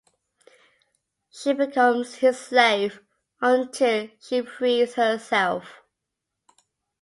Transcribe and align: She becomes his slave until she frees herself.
She 1.29 1.53
becomes 1.53 2.15
his 2.15 2.39
slave 2.39 3.03
until 3.39 4.09
she 4.19 4.41
frees 4.41 4.95
herself. 4.95 5.75